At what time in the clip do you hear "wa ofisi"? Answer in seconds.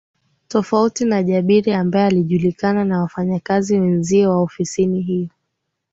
4.27-4.87